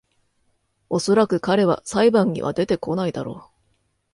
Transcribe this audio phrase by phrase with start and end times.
[0.89, 3.51] おそらく彼は裁判には出てこないだろ